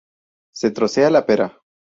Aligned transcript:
Se 0.55 0.71
trocea 0.71 1.11
la 1.11 1.27
pera. 1.27 1.61